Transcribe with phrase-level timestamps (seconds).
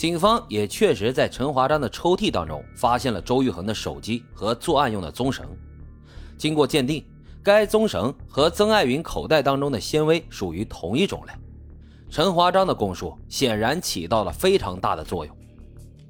[0.00, 5.46] 警方也确实在陈华章的抽屉当中发现了周玉恒的手机和作案用的棕绳。
[6.38, 7.04] 经过鉴定，
[7.42, 11.32] 该棕绳和曾爱云口袋当中的纤维属于同一种类。
[12.08, 15.36] 陈华章的供述显然起到了非常大的作用。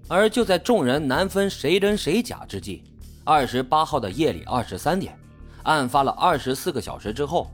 [0.07, 2.85] 而就在众人难分谁真谁假之际，
[3.25, 5.19] 二十八号的夜里二十三点，
[5.65, 7.51] 案发了二十四个小时之后，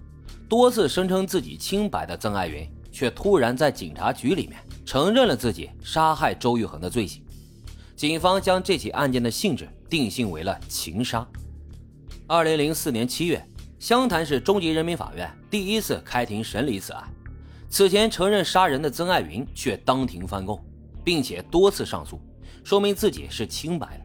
[0.50, 7.23] 多次声称自己清白的曾爱云，却突然在警察局里面承认了自己杀害周玉恒的罪行。
[7.95, 11.28] 警方将这起案件的性质定性为了情杀。
[12.27, 13.46] 二零零四年七月，
[13.78, 17.04] 湘潭市中级人民法院第一次开庭审理此案。
[17.68, 20.59] 此前承认杀人的曾爱云却当庭翻供，
[21.04, 22.18] 并且多次上诉。
[22.65, 24.04] 说明自己是清白的。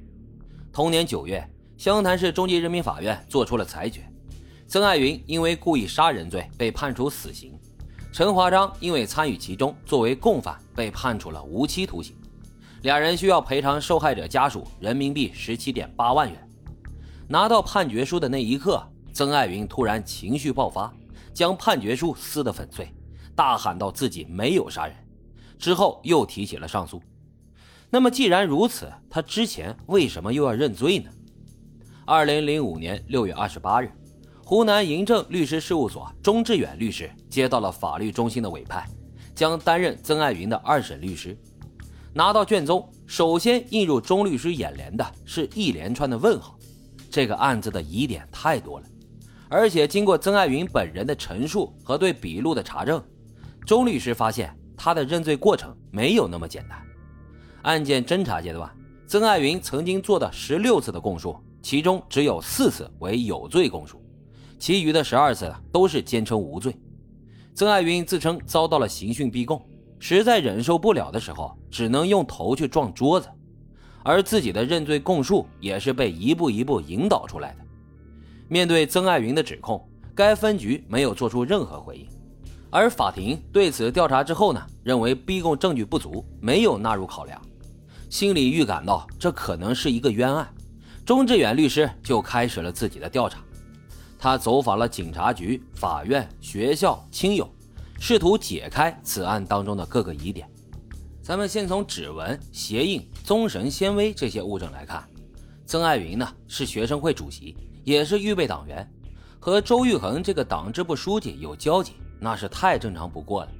[0.74, 4.06] 同年九月，湘潭市中级人民法院作出了裁决，
[4.68, 7.58] 曾爱云因为故意杀人罪被判处死刑，
[8.12, 12.14] 陈华章因为参与其中作为共犯被判处了无期徒刑，
[12.82, 16.50] 两人需要赔偿受害者家属人民币十七点八万元。
[17.30, 20.94] 拿到判决书的那一刻，曾爱云突然情绪爆发，
[21.34, 22.94] 将判决书撕得粉碎，
[23.34, 24.96] 大喊道自己没有杀人，
[25.58, 27.02] 之后又提起了上诉。
[27.90, 31.10] 那么既然如此，他之前为什么又要认罪呢？
[32.06, 33.90] 二零零五年六月二十八日，
[34.52, 38.86] 湖南银正律师事务所钟志远律师接到了法律中心的委派，
[39.34, 41.38] 将担任曾爱云的二审律师。
[42.14, 46.60] 拿到卷宗，首先映入钟律师眼帘的是一连串的问号。
[47.10, 48.86] 这个案子的疑点太多了，
[49.48, 53.02] 而且经过曾爱云本人的陈述和对笔录的查证，
[53.66, 56.78] 钟律师发现他的认罪过程没有那么简单。
[57.62, 58.70] 案件侦查阶段，
[59.08, 64.01] 曾爱云曾经做的十六次的供述，其中只有四次为有罪供述，
[64.62, 66.78] 其余的十二次都是坚称无罪。
[67.56, 69.60] 曾爱云自称遭到了刑讯逼供，
[69.98, 73.28] 实在忍受不了的时候，只能用头去撞桌子，
[74.04, 77.66] 而自己的认罪供述也是被一步一步引导出来的。
[78.48, 79.84] 面对曾爱云的指控，
[80.14, 82.08] 该分局没有做出任何回应。
[82.70, 87.42] 而法庭对此调查之后呢，认为逼供证据不足，没有纳入考量。
[88.12, 90.48] 心里预感到这可能是一个冤案，
[91.04, 93.44] 钟志远律师就开始了自己的调查。
[94.22, 97.50] 他走访了警察局、法院、学校、亲友，
[98.00, 100.48] 试图解开此案当中的各个疑点。
[101.24, 105.04] 咱们先从指纹、鞋印、棕绳纤维这些物证来看，
[105.66, 108.88] 曾爱云呢是学生会主席，也是预备党员，
[109.40, 113.52] 和周玉恒这个党支部书记有交集，那是太正常不过了。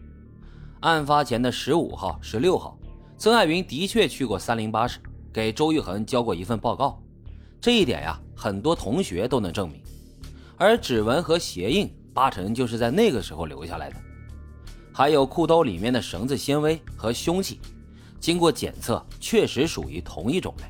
[0.82, 2.78] 案发前的十五号、十六号。
[3.18, 5.00] 曾爱云的确去过三零八室，
[5.34, 7.02] 给周玉恒交过一份报告，
[7.60, 9.82] 这一点呀，很多同学都能证明。
[10.62, 13.96] 而指纹和鞋印，八成就是在那个时候留下来的。
[14.94, 17.60] 还有裤兜里面的绳子纤维和凶器，
[18.20, 20.66] 经过检测，确实属于同一种类，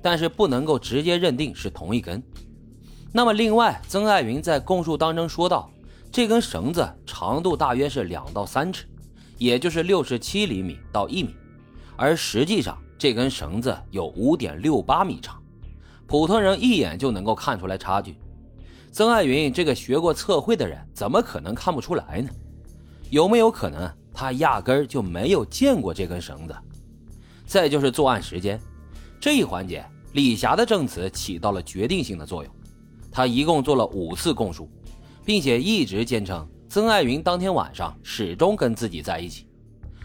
[0.00, 2.22] 但是不能够直接认定是同一根。
[3.12, 5.68] 那么，另外，曾爱云在供述当中说到，
[6.12, 8.86] 这根绳子长度大约是两到三尺，
[9.38, 11.34] 也就是六十七厘米到一米。
[11.96, 15.42] 而实际上，这根绳子有五点六八米长，
[16.06, 18.14] 普通人一眼就能够看出来差距。
[18.92, 22.28] 曾爱云这个学过测绘的人，怎么可能看不出来呢？
[23.08, 26.54] 有没有可能他压根儿就没有见过这根绳子？
[27.46, 28.60] 再就是作案时间
[29.18, 29.82] 这一环节，
[30.12, 32.54] 李霞的证词起到了决定性的作用。
[33.10, 34.68] 他一共做了五次供述，
[35.24, 39.46] 并且一直坚称曾爱云当天晚上始终跟自己在一起。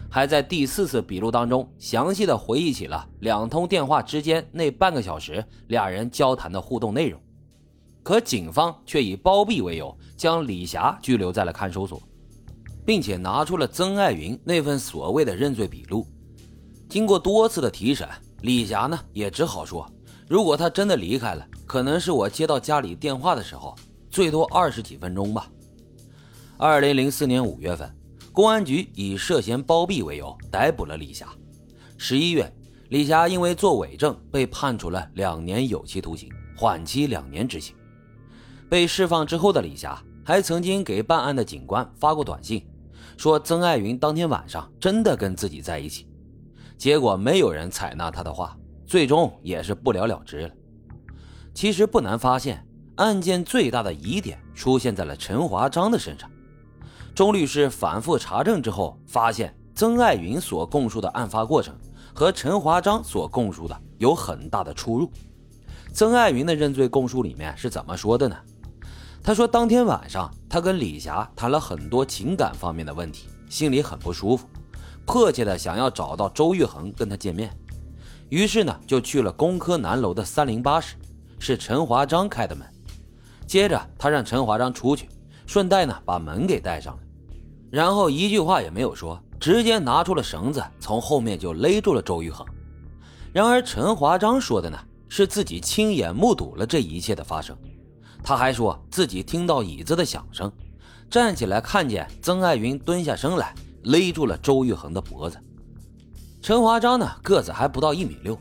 [0.08, 7.20] 还在第四次笔录当中详细的回忆起了两通电话之间那半个小时俩人交谈的互动内容，
[8.08, 12.02] 可警方却以包庇为由将李霞拘留在了看守所，
[12.86, 16.06] 并且拿出了曾爱云那份所谓的认罪笔录。
[16.88, 18.08] 经过多次的提审，
[18.40, 19.86] 李霞呢也只好说，
[20.26, 23.76] 如果他真的离开了，可能是我接到家里电话的时候，
[24.08, 25.46] 最多二十几分钟吧。
[26.56, 27.94] 二零零四年五月份。
[28.32, 31.28] 公安局以涉嫌包庇为由逮捕了李霞。
[31.98, 32.50] 十一月，
[32.88, 37.74] 李霞因为作伪证被判处了两年有期徒刑，缓期两年执行。
[38.68, 42.66] 被释放之后的李霞还曾经给办案的警官发过短信，
[43.16, 46.06] 说曾爱云当天晚上真的跟自己在一起。
[46.76, 48.56] 结果没有人采纳他的话，
[48.86, 50.50] 最终也是不了了之了。
[51.54, 52.64] 其实不难发现，
[52.96, 56.30] 案件最大的疑点出现在了陈华章的身上。
[57.14, 61.74] 钟律师反复查证之后，发现曾爱云所供述的案发过程
[62.14, 65.10] 和陈华章所供述的有很大的出入。
[65.92, 68.36] 曾爱云的认罪供述里面是怎么说的呢？
[69.28, 74.48] 他说，当天晚上他跟李霞谈了很多情感方面的问题，心里很不舒服，
[75.04, 77.54] 迫切的想要找到周玉衡跟他见面，
[78.30, 80.96] 于是呢就去了工科南楼的三零八室，
[81.38, 82.66] 是陈华章开的门。
[83.46, 85.06] 接着他让陈华章出去，
[85.46, 87.02] 顺带呢把门给带上了，
[87.70, 92.46] 然后一句话也没有说，直接拿出了绳子，从后面就勒住了周玉衡。
[93.34, 97.54] 然而陈华章说的呢是自己亲眼目睹了这一切的发生，
[98.22, 100.52] 他还说自己听到椅子的响声，
[101.10, 103.54] 站起来看见曾爱云蹲下身来。
[103.84, 105.38] 勒住了周玉衡的脖子。
[106.42, 108.36] 陈华章呢，个子还不到一米六。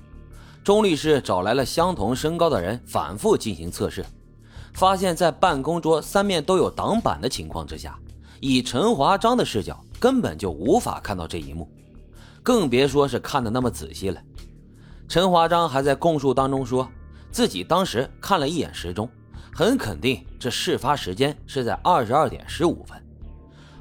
[0.63, 4.03] 钟律师找来了相同身高的人，反复进行测试，
[4.73, 7.97] 发现，在办公桌三面都有挡板的情况之下，
[8.41, 11.69] 以陈华章的视角根本就无法看到这一幕，
[12.43, 14.19] 更别说是看的那么仔细了。
[15.07, 16.89] 陈华章还在供述当中说，
[17.31, 19.09] 自己当时看了一眼时钟，
[19.57, 22.95] 很肯定这事发时间是在二十二点十五分。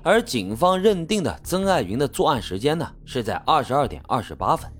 [0.03, 4.73] 而警方认定的曾爱云的作案时间呢，是在二十二点二十八分，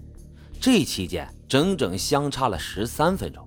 [0.59, 3.47] 这期间整整相差了十三分钟。